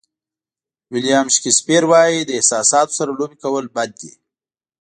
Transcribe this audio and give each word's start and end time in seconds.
ویلیام 0.93 1.27
شکسپیر 1.33 1.83
وایي 1.91 2.19
له 2.27 2.33
احساساتو 2.39 2.95
سره 2.99 3.11
لوبې 3.19 3.37
کول 3.43 3.65
بد 3.75 3.89
دي. 4.01 4.11